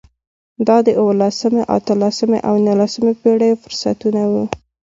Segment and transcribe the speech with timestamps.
[0.67, 4.43] دا د اولسمې، اتلسمې او نولسمې پېړیو فرصتونه وو.